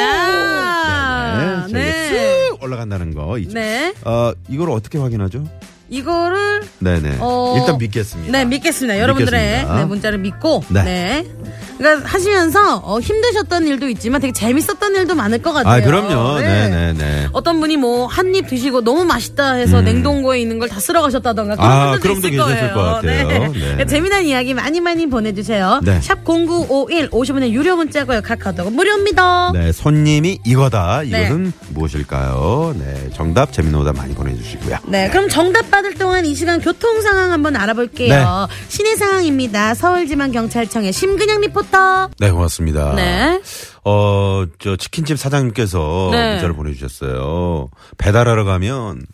네, 0.87 1.10
네. 1.73 2.09
저희가 2.09 2.49
쑥 2.49 2.63
올라간다는 2.63 3.15
거 3.15 3.39
있죠. 3.39 3.55
네. 3.55 3.95
어, 4.05 4.33
이걸 4.49 4.71
어떻게 4.71 4.99
확인하죠? 4.99 5.45
이거를 5.89 6.63
네네. 6.79 7.17
어, 7.21 7.57
일단 7.59 7.79
믿겠습니다. 7.79 8.31
네, 8.33 8.45
믿겠습니다. 8.45 8.99
여러분들의 9.01 9.41
믿겠습니다. 9.41 9.79
네, 9.79 9.85
문자를 9.87 10.19
믿고 10.19 10.65
네. 10.69 10.83
네. 10.85 11.27
그러니까 11.81 12.09
하시면서 12.09 12.77
어, 12.85 13.01
힘드셨던 13.01 13.67
일도 13.67 13.89
있지만 13.89 14.21
되게 14.21 14.33
재밌었던 14.33 14.95
일도 14.97 15.15
많을 15.15 15.41
것 15.41 15.53
같아요. 15.53 15.83
아, 15.83 15.85
그럼요. 15.85 16.39
네 16.41 16.69
네 16.69 16.93
네. 16.93 17.27
어떤 17.33 17.59
분이 17.61 17.77
뭐 17.79 18.07
한 18.07 18.35
입 18.35 18.47
드시고 18.49 18.83
너무 18.83 19.05
맛있다 19.05 19.55
해서 19.55 19.81
냉동고에 19.81 20.41
있는 20.41 20.59
걸 20.59 20.69
다 20.69 20.79
쓸어 20.79 21.03
가셨다던가 21.03 21.57
그런 21.57 21.69
음. 21.69 21.73
아, 21.73 21.91
분들도 21.99 22.29
있을 22.29 22.37
거예요. 22.39 22.75
것 22.75 22.81
같아요. 22.83 23.27
네. 23.29 23.39
네. 23.39 23.49
그러니까 23.59 23.85
재미난 23.87 24.25
이야기 24.25 24.55
많이 24.55 24.81
많이 24.81 25.09
보내주세요. 25.09 25.81
네. 25.83 26.01
샵 26.01 26.23
#0951 26.25 27.11
50원의 27.11 27.51
유료 27.51 27.77
문자고요. 27.77 28.21
카카오톡 28.23 28.73
무료입니다. 28.73 29.51
네, 29.53 29.73
손님이 29.73 30.39
이거다. 30.45 31.01
네. 31.03 31.07
이것은 31.27 31.53
무엇일까요? 31.71 32.75
네, 32.79 33.11
정답 33.15 33.51
오답 33.75 33.97
많이 33.97 34.15
보내주시고요. 34.15 34.77
네, 34.87 35.09
그럼 35.11 35.29
정답 35.29 35.71
받을 35.71 35.95
동안 35.95 36.25
이 36.27 36.35
시간 36.35 36.61
교통 36.61 37.01
상황 37.01 37.33
한번 37.33 37.57
알아볼게요. 37.57 38.47
네. 38.49 38.55
시내 38.69 38.97
상황입니다. 38.97 39.75
서울지방경찰청의 39.75 40.93
심근양 40.93 41.41
리포터. 41.41 41.70
네, 42.19 42.31
고맙습니다. 42.31 42.95
네. 42.95 43.41
어, 43.85 44.45
저 44.59 44.77
치킨집 44.77 45.19
사장님께서 45.19 46.09
네. 46.13 46.33
문자를 46.33 46.55
보내주셨어요. 46.55 47.71
배달하러 47.99 48.45
가면 48.45 49.07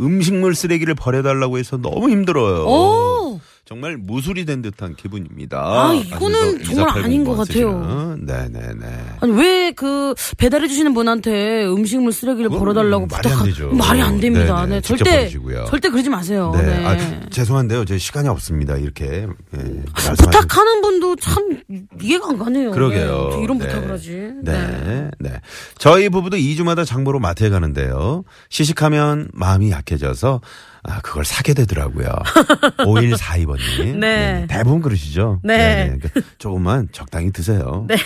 음식물 0.00 0.54
쓰레기를 0.54 0.94
버려달라고 0.94 1.58
해서 1.58 1.76
너무 1.76 2.10
힘들어요. 2.10 2.66
오. 2.66 3.40
정말 3.66 3.96
무술이 3.96 4.44
된 4.44 4.60
듯한 4.60 4.94
기분입니다. 4.94 5.58
아, 5.58 5.94
이거는 5.94 6.38
하면서 6.38 6.64
정말 6.74 6.88
2480 6.98 7.04
아닌 7.04 7.24
것 7.24 7.34
같아요. 7.36 8.16
네네네. 8.20 8.86
아니 9.20 9.32
왜 9.32 9.64
그 9.74 10.14
배달해 10.36 10.68
주시는 10.68 10.94
분한테 10.94 11.64
음식물 11.66 12.12
쓰레기를 12.12 12.50
버려달라고 12.50 13.06
말이 13.06 13.28
안 13.28 13.32
부탁하 13.32 13.44
되죠. 13.44 13.70
말이 13.70 14.00
안 14.02 14.20
됩니다. 14.20 14.60
네네, 14.62 14.74
네, 14.76 14.80
절대 14.82 15.04
버리시고요. 15.20 15.64
절대 15.64 15.88
그러지 15.88 16.10
마세요. 16.10 16.52
네. 16.54 16.62
네. 16.62 16.84
아, 16.86 17.30
죄송한데요. 17.30 17.84
제 17.86 17.98
시간이 17.98 18.28
없습니다. 18.28 18.76
이렇게. 18.76 19.26
예, 19.56 19.58
말씀하신- 19.58 20.16
부탁하는 20.24 20.80
분도 20.82 21.16
참 21.16 21.58
이해가 22.00 22.28
안 22.28 22.38
가네요. 22.38 22.70
그러게요. 22.70 23.30
네, 23.32 23.42
이런 23.42 23.58
네. 23.58 23.66
부탁을 23.66 23.90
하지. 23.90 24.30
네. 24.42 25.10
네. 25.18 25.30
저희 25.78 26.08
부부도 26.10 26.36
2주마다 26.36 26.84
장보러 26.86 27.18
마트에 27.18 27.48
가는데요. 27.48 28.22
시식하면 28.50 29.30
마음이 29.32 29.70
약해져서 29.72 30.40
아, 30.84 31.00
그걸 31.00 31.24
사게 31.24 31.54
되더라고요. 31.54 32.08
5142번님. 32.78 33.96
네. 33.96 34.46
대부분 34.48 34.82
그러시죠? 34.82 35.40
네. 35.42 35.90
그러니까 35.98 36.20
조금만 36.38 36.88
적당히 36.92 37.32
드세요. 37.32 37.86
네. 37.88 37.96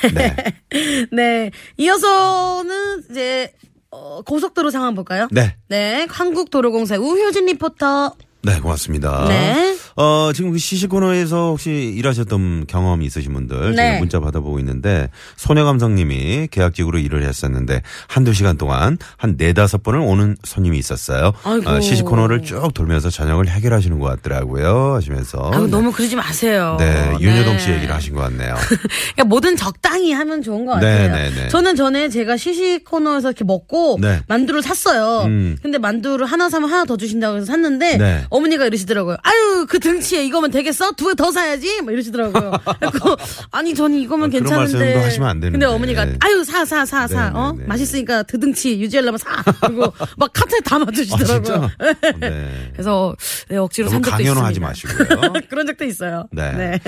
네. 1.12 1.50
이어서는 1.76 3.04
이제 3.10 3.52
어, 3.90 4.22
고속도로 4.22 4.70
상황 4.70 4.94
볼까요? 4.94 5.28
네. 5.32 5.56
네. 5.68 6.06
한국도로공사 6.08 6.96
우효진 6.96 7.46
리포터. 7.46 8.14
네, 8.42 8.60
고맙습니다. 8.60 9.26
네. 9.28 9.76
어, 9.96 10.30
지금 10.32 10.52
그 10.52 10.58
시식 10.58 10.90
코너에서 10.90 11.48
혹시 11.48 11.92
일하셨던 11.96 12.66
경험이 12.68 13.04
있으신 13.06 13.32
분들 13.32 13.74
네. 13.74 13.98
문자 13.98 14.20
받아보고 14.20 14.60
있는데 14.60 15.10
소녀감성님이 15.36 16.46
계약직으로 16.52 16.98
일을 16.98 17.24
했었는데 17.24 17.82
한두 18.06 18.32
시간 18.32 18.56
동안 18.56 18.96
한 19.16 19.34
네다섯 19.36 19.82
번을 19.82 19.98
오는 19.98 20.36
손님이 20.44 20.78
있었어요. 20.78 21.32
아이고. 21.42 21.68
어, 21.68 21.80
시식 21.80 22.04
코너를 22.04 22.44
쭉 22.44 22.72
돌면서 22.74 23.10
저녁을 23.10 23.48
해결하시는 23.48 23.98
것 23.98 24.06
같더라고요. 24.06 24.94
하시면서. 24.94 25.50
아유, 25.52 25.64
네. 25.64 25.70
너무 25.70 25.90
그러지 25.90 26.14
마세요. 26.14 26.76
네, 26.78 27.16
윤여동 27.20 27.54
네. 27.54 27.58
씨 27.58 27.70
얘기를 27.72 27.92
하신 27.92 28.14
것 28.14 28.20
같네요. 28.20 28.54
그러니까 29.14 29.24
뭐든 29.24 29.56
적당히 29.56 30.12
하면 30.12 30.42
좋은 30.42 30.64
것 30.64 30.78
네, 30.78 31.08
같아요. 31.08 31.30
네, 31.30 31.34
네. 31.34 31.48
저는 31.48 31.74
전에 31.74 32.08
제가 32.08 32.36
시식 32.36 32.84
코너에서 32.84 33.30
이렇게 33.30 33.42
먹고 33.42 33.98
네. 34.00 34.20
만두를 34.28 34.62
샀어요. 34.62 35.24
음. 35.26 35.56
근데 35.60 35.78
만두를 35.78 36.24
하나 36.24 36.48
사면 36.48 36.70
하나 36.70 36.84
더 36.84 36.96
주신다고 36.96 37.38
해서 37.38 37.46
샀는데 37.46 37.96
네. 37.96 38.24
어머니가 38.30 38.66
이러시더라고요. 38.66 39.16
아유 39.22 39.66
그 39.68 39.78
등치에 39.80 40.24
이거면 40.24 40.50
되겠어? 40.50 40.92
두 40.92 41.08
개 41.08 41.14
더 41.14 41.30
사야지? 41.32 41.82
막 41.82 41.92
이러시더라고요. 41.92 42.52
그래서 42.80 43.16
아니 43.50 43.74
저는 43.74 43.98
이거면 43.98 44.28
아, 44.28 44.30
그런 44.30 44.42
괜찮은데. 44.44 44.78
말씀도 44.78 45.06
하시면 45.06 45.28
안 45.28 45.40
되는데. 45.40 45.52
근데 45.52 45.66
어머니가 45.66 46.06
아유 46.20 46.44
사 46.44 46.64
사 46.64 46.84
사 46.84 47.06
사. 47.06 47.30
네, 47.30 47.38
어? 47.38 47.52
네, 47.52 47.62
네. 47.62 47.66
맛있으니까 47.66 48.22
그 48.24 48.38
등치 48.38 48.80
유지하려면 48.80 49.18
사. 49.18 49.42
그리고 49.66 49.92
막 50.16 50.32
카트에 50.32 50.60
담아주시더라고요. 50.60 51.70
아, 51.78 51.94
진짜? 51.94 52.18
네. 52.20 52.70
그래서 52.72 53.14
네, 53.48 53.56
억지로 53.56 53.88
산 53.88 54.02
적도 54.02 54.22
있습니다. 54.22 54.46
하지 54.46 54.60
마시고요. 54.60 55.32
그런 55.48 55.66
적도 55.66 55.84
있어요. 55.84 56.26
네. 56.32 56.78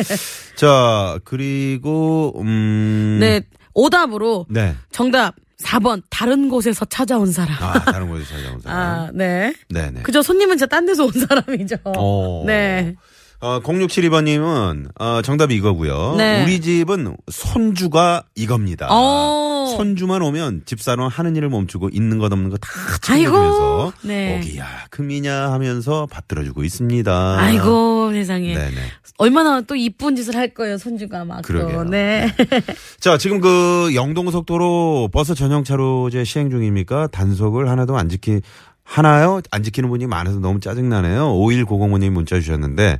자, 0.56 1.18
그리고, 1.24 2.34
음. 2.40 3.18
네, 3.20 3.42
오답으로 3.74 4.46
네. 4.50 4.74
정답 4.90 5.34
4번 5.62 6.02
다른 6.10 6.48
곳에서 6.48 6.84
찾아온 6.86 7.32
사람. 7.32 7.56
아, 7.62 7.72
다른 7.84 8.08
곳에서 8.08 8.36
찾아온 8.36 8.60
사람. 8.60 8.78
아, 8.78 9.10
네. 9.12 9.54
네 9.68 9.90
네. 9.90 10.02
그죠 10.02 10.22
손님은 10.22 10.56
진짜 10.56 10.66
딴 10.66 10.86
데서 10.86 11.04
온 11.04 11.12
사람이죠. 11.12 11.76
어. 11.84 12.44
네. 12.46 12.94
어, 13.40 13.60
0672번님은, 13.60 14.90
어, 15.00 15.22
정답이 15.22 15.54
이거고요. 15.54 16.14
네. 16.18 16.44
우리 16.44 16.60
집은 16.60 17.16
손주가 17.30 18.24
이겁니다. 18.34 18.88
어. 18.90 19.74
손주만 19.76 20.20
오면 20.20 20.62
집사람 20.66 21.06
하는 21.08 21.36
일을 21.36 21.48
멈추고 21.48 21.90
있는 21.92 22.18
것 22.18 22.32
없는 22.32 22.50
거다 22.50 22.68
아이고. 23.08 23.30
챙겨주면서 23.30 23.92
네. 24.02 24.38
오기야 24.38 24.66
금이냐 24.90 25.52
하면서 25.52 26.06
받들어주고 26.10 26.64
있습니다. 26.64 27.36
아이고 27.38 28.12
세상에. 28.12 28.54
네네. 28.54 28.76
얼마나 29.18 29.60
또 29.60 29.76
이쁜 29.76 30.16
짓을 30.16 30.34
할 30.34 30.52
거예요 30.54 30.76
손주가 30.76 31.24
막. 31.24 31.42
또. 31.42 31.48
그러게요. 31.48 31.84
네. 31.84 32.34
자, 33.00 33.16
지금 33.16 33.40
그 33.40 33.92
영동고속도로 33.94 35.10
버스 35.12 35.34
전용차로 35.34 36.08
이제 36.08 36.24
시행 36.24 36.50
중입니까? 36.50 37.08
단속을 37.08 37.68
하나도 37.68 37.96
안 37.96 38.08
지키, 38.08 38.40
하나요? 38.94 39.40
안 39.52 39.62
지키는 39.62 39.88
분이 39.88 40.06
많아서 40.08 40.40
너무 40.40 40.58
짜증나네요. 40.58 41.32
5190번님 41.34 42.10
문자 42.10 42.40
주셨는데 42.40 42.98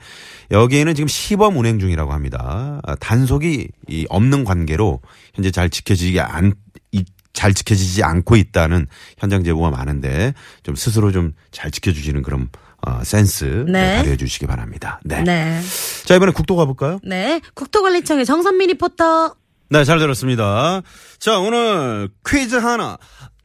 여기에는 0.53 0.95
지금 0.95 1.09
시범 1.09 1.57
운행 1.59 1.81
중이라고 1.81 2.13
합니다. 2.13 2.81
아, 2.85 2.95
단속이 2.95 3.67
이 3.89 4.07
없는 4.09 4.45
관계로 4.45 5.01
현재 5.35 5.51
잘 5.51 5.69
지켜지지 5.69 6.21
않, 6.21 6.53
이- 6.93 7.05
잘 7.33 7.53
지켜지지 7.55 8.05
않고 8.05 8.37
있다는 8.37 8.87
현장 9.19 9.43
제보가 9.43 9.71
많은데 9.71 10.33
좀 10.63 10.77
스스로 10.77 11.11
좀 11.11 11.33
잘 11.51 11.73
지켜주시는 11.73 12.23
그런 12.23 12.49
어, 12.87 13.01
센스 13.03 13.45
네. 13.69 13.97
발휘해 13.97 14.17
주시기 14.17 14.47
바랍니다. 14.47 15.01
네. 15.05 15.23
네. 15.23 15.61
자 16.05 16.15
이번에 16.15 16.31
국도 16.33 16.55
가볼까요? 16.55 17.01
네. 17.03 17.41
국토관리청의 17.55 18.25
정선미 18.27 18.69
리포터. 18.69 19.35
네, 19.71 19.85
잘 19.85 19.99
들었습니다. 19.99 20.83
자, 21.19 21.39
오늘 21.39 22.09
퀴즈 22.27 22.55
하나 22.57 22.97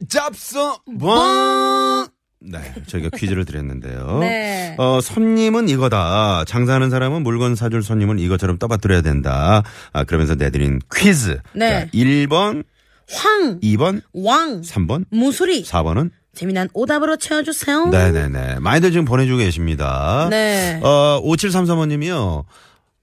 잡서 0.08 0.78
번. 0.98 2.06
네, 2.40 2.58
저희가 2.86 3.10
퀴즈를 3.16 3.44
드렸는데요. 3.44 4.18
네. 4.20 4.74
어, 4.78 5.00
손님은 5.00 5.68
이거다. 5.68 6.44
장사하는 6.46 6.90
사람은 6.90 7.22
물건 7.22 7.54
사줄 7.56 7.82
손님은 7.82 8.18
이것처럼 8.18 8.58
떠받들어야 8.58 9.00
된다. 9.00 9.62
아, 9.92 10.04
그러면서 10.04 10.34
내드린 10.34 10.80
퀴즈. 10.94 11.38
네. 11.54 11.80
자, 11.80 11.86
1번, 11.92 12.64
황, 13.10 13.60
2번, 13.60 14.02
왕, 14.12 14.60
3번, 14.60 15.06
무수리. 15.10 15.62
4번은 15.64 16.10
재미난 16.34 16.68
오답으로 16.74 17.16
채워주세요. 17.16 17.86
네네네. 17.86 18.58
많이들 18.60 18.92
지금 18.92 19.06
보내주고 19.06 19.38
계십니다. 19.38 20.28
네. 20.30 20.78
어, 20.82 21.20
5733번님이요. 21.24 22.44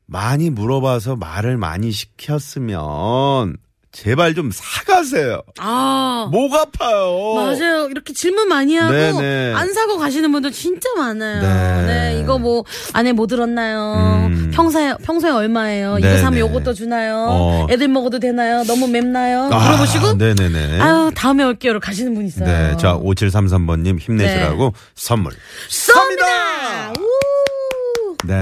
많이 0.06 0.50
물어봐서 0.52 1.16
말을 1.16 1.58
많이 1.58 1.92
시켰으면 1.92 3.58
제발 3.94 4.34
좀 4.34 4.50
사가세요. 4.52 5.44
아. 5.60 6.28
목 6.32 6.52
아파요. 6.56 7.36
맞아요. 7.36 7.88
이렇게 7.92 8.12
질문 8.12 8.48
많이 8.50 8.76
하고 8.76 8.92
네네. 8.92 9.54
안 9.54 9.72
사고 9.72 9.98
가시는 10.00 10.32
분들 10.32 10.52
진짜 10.52 10.90
많아요. 10.98 11.42
네. 11.42 11.86
네, 11.86 12.20
이거 12.20 12.40
뭐 12.40 12.66
안에 12.94 13.14
뭐 13.14 13.28
들었나요? 13.28 14.26
음. 14.28 14.52
평소에 14.52 14.96
평소에 15.04 15.30
얼마예요? 15.30 16.00
이거 16.00 16.08
네네. 16.08 16.22
사면 16.22 16.40
요것도 16.40 16.74
주나요? 16.74 17.28
어. 17.30 17.68
애들 17.70 17.88
먹어도 17.88 18.18
되나요? 18.20 18.64
너무 18.64 18.88
맵나요? 18.88 19.50
아, 19.54 19.60
물어보시고 19.60 20.14
네네네. 20.16 20.80
아유 20.82 21.12
다음에 21.16 21.44
올게요로 21.44 21.80
가시는 21.80 22.16
분 22.16 22.26
있어요. 22.26 22.46
네. 22.46 22.76
자, 22.78 22.98
5733번 22.98 23.82
님 23.82 24.00
힘내시라고 24.00 24.74
선물. 24.96 25.34
쏩니다. 25.70 27.00
우! 27.00 28.16
네. 28.26 28.42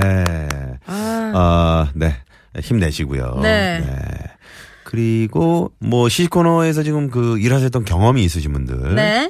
아. 0.88 1.32
아, 1.36 1.88
네. 1.94 2.16
힘내시고요. 2.58 3.40
네. 3.42 3.84
그리고 4.92 5.72
뭐 5.80 6.10
시식 6.10 6.32
코너에서 6.32 6.84
지금 6.84 7.10
그 7.10 7.40
일하셨던 7.40 7.86
경험이 7.86 8.26
있으신 8.26 8.52
분들. 8.52 8.94
네. 8.94 9.30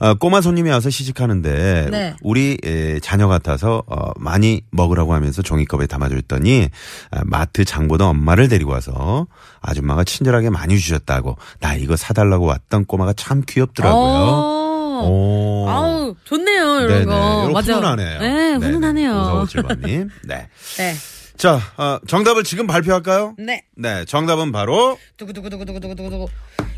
아, 0.00 0.14
꼬마 0.14 0.40
손님이 0.40 0.70
와서 0.70 0.90
시식하는데 0.90 1.88
네. 1.88 2.16
우리 2.20 2.58
에, 2.64 2.98
자녀 2.98 3.28
같아서 3.28 3.84
어, 3.86 4.10
많이 4.16 4.62
먹으라고 4.72 5.14
하면서 5.14 5.40
종이컵에 5.40 5.86
담아줬더니 5.86 6.68
아, 7.12 7.20
마트 7.26 7.64
장 7.64 7.86
보던 7.86 8.08
엄마를 8.08 8.48
데리고 8.48 8.72
와서 8.72 9.28
아줌마가 9.60 10.02
친절하게 10.02 10.50
많이 10.50 10.76
주셨다고 10.76 11.36
나 11.60 11.76
이거 11.76 11.94
사달라고 11.94 12.46
왔던 12.46 12.86
꼬마가 12.86 13.12
참 13.12 13.44
귀엽더라고요. 13.46 14.02
어. 14.02 15.02
오. 15.06 15.68
아우 15.68 16.14
좋네요 16.24 16.80
이런 16.80 16.88
네네. 16.88 17.04
거. 17.04 17.12
이런 17.42 17.52
맞아. 17.52 17.74
훈훈하네요. 17.74 18.18
네, 18.18 18.54
훈훈하네요. 18.54 19.12
5457번님. 19.46 20.08
네. 20.24 20.48
네. 20.76 20.94
자, 21.38 21.60
어, 21.76 22.00
정답을 22.08 22.42
지금 22.42 22.66
발표할까요? 22.66 23.36
네. 23.38 23.64
네, 23.76 24.04
정답은 24.04 24.50
바로 24.50 24.98
두구두구두구두구두구두구. 25.16 26.26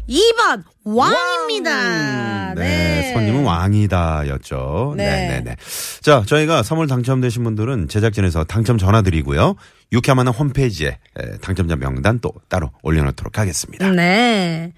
2번 0.09 0.65
왕입니다. 0.85 2.55
네, 2.55 2.61
네. 3.03 3.13
손님은 3.13 3.45
왕이다였죠. 3.45 4.95
네. 4.97 5.05
네, 5.05 5.29
네, 5.29 5.41
네. 5.45 5.57
자, 6.01 6.23
저희가 6.27 6.63
선물 6.63 6.87
당첨되신 6.87 7.45
분들은 7.45 7.89
제작진에서 7.89 8.45
당첨 8.45 8.79
전화 8.79 9.03
드리고요. 9.03 9.57
유쾌한 9.93 10.17
만남 10.17 10.35
홈페이지에 10.35 10.89
에, 11.19 11.39
당첨자 11.41 11.77
명단 11.77 12.21
또 12.21 12.33
따로 12.49 12.71
올려놓도록 12.83 13.39
하겠습니다. 13.39 13.91
네. 13.91 14.73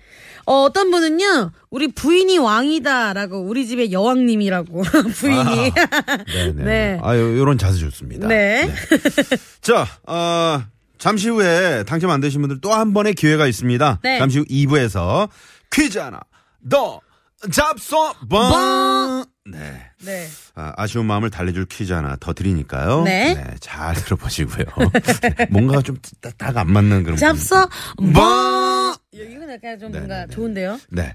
어, 0.44 0.62
어떤 0.64 0.90
분은요, 0.90 1.52
우리 1.70 1.88
부인이 1.88 2.36
왕이다라고, 2.38 3.42
우리 3.42 3.66
집의 3.66 3.92
여왕님이라고, 3.92 4.82
부인이. 5.14 5.70
네, 6.34 6.52
네. 6.52 6.64
네. 6.64 6.98
아유, 7.02 7.38
요런 7.38 7.58
자세 7.58 7.78
좋습니다. 7.78 8.26
네. 8.26 8.68
자, 9.60 9.86
어, 10.06 10.62
잠시 11.02 11.28
후에 11.28 11.82
당첨 11.82 12.10
안 12.10 12.20
되신 12.20 12.40
분들 12.42 12.60
또 12.60 12.72
한 12.72 12.92
번의 12.94 13.14
기회가 13.14 13.48
있습니다. 13.48 13.98
네. 14.04 14.18
잠시 14.20 14.38
후 14.38 14.44
2부에서 14.44 15.28
퀴즈 15.72 15.98
하나 15.98 16.20
더 16.70 17.00
잡소 17.50 18.12
번. 18.30 19.24
네. 19.44 19.82
네. 20.04 20.28
아, 20.54 20.72
아쉬운 20.76 21.06
마음을 21.06 21.28
달래줄 21.28 21.66
퀴즈 21.66 21.92
하나 21.92 22.14
더 22.20 22.32
드리니까요. 22.32 23.02
네. 23.02 23.56
잘 23.58 23.96
들어보시고요. 23.96 24.64
네, 25.36 25.46
뭔가 25.50 25.82
좀 25.82 25.96
딱 26.38 26.56
안 26.56 26.70
맞는 26.72 27.02
그런. 27.02 27.16
부분. 27.96 28.12
뭐. 28.12 28.81
이건 29.12 29.50
약간 29.50 29.78
좀 29.78 29.92
네, 29.92 29.98
뭔가 29.98 30.20
네, 30.20 30.26
네. 30.26 30.34
좋은데요? 30.34 30.80
네. 30.88 31.14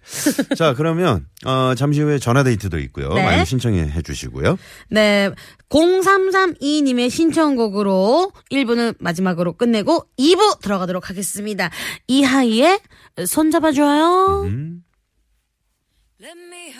자, 0.56 0.76
그러면, 0.76 1.26
어, 1.46 1.74
잠시 1.74 2.00
후에 2.02 2.20
전화데이트도 2.20 2.78
있고요. 2.80 3.12
네. 3.14 3.24
많이 3.24 3.44
신청해 3.44 4.02
주시고요. 4.04 4.60
네. 4.90 5.32
0332님의 5.70 7.10
신청곡으로 7.10 8.32
1부는 8.52 8.96
마지막으로 9.00 9.54
끝내고 9.54 10.06
2부 10.20 10.62
들어가도록 10.62 11.10
하겠습니다. 11.10 11.72
이하이의 12.08 12.80
손잡아줘요. 13.26 14.44
음. 14.46 14.84
Let 16.22 16.38
me 16.38 16.74